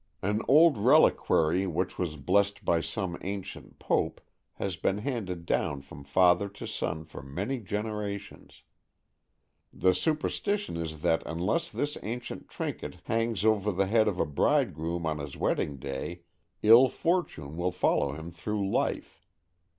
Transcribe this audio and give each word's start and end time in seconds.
An 0.23 0.41
old 0.47 0.79
reliquary 0.79 1.67
which 1.67 1.99
was 1.99 2.17
blessed 2.17 2.65
by 2.65 2.81
some 2.81 3.19
ancient 3.21 3.77
Pope 3.77 4.19
has 4.53 4.75
been 4.75 4.97
handed 4.97 5.45
down 5.45 5.83
from 5.83 6.03
father 6.03 6.49
to 6.49 6.65
son 6.65 7.05
for 7.05 7.21
many 7.21 7.59
generations. 7.59 8.63
The 9.71 9.93
superstition 9.93 10.75
is 10.75 11.01
that 11.03 11.21
unless 11.27 11.69
this 11.69 11.99
ancient 12.01 12.49
trinket 12.49 12.97
hangs 13.03 13.45
over 13.45 13.71
the 13.71 13.85
head 13.85 14.07
of 14.07 14.19
a 14.19 14.25
bridegroom 14.25 15.05
on 15.05 15.19
his 15.19 15.37
wedding 15.37 15.77
day, 15.77 16.21
ill 16.63 16.87
fortune 16.89 17.55
will 17.55 17.71
follow 17.71 18.13
him 18.15 18.31
through 18.31 18.67
life. 18.71 19.21